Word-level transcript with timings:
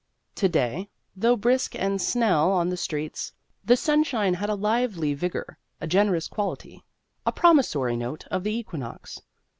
To 0.33 0.49
day, 0.49 0.89
though 1.15 1.35
brisk 1.35 1.75
and 1.75 2.01
snell 2.01 2.49
on 2.51 2.69
the 2.69 2.75
streets, 2.75 3.33
the 3.63 3.77
sunshine 3.77 4.33
had 4.33 4.49
a 4.49 4.55
lively 4.55 5.13
vigour, 5.13 5.59
a 5.79 5.85
generous 5.85 6.27
quality, 6.27 6.83
a 7.23 7.31
promissory 7.31 7.95
note 7.95 8.25
of 8.31 8.43
the 8.43 8.51
equinox. 8.57 9.21